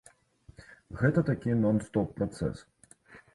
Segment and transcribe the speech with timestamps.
[1.01, 2.65] Гэта такі нон-стоп працэс.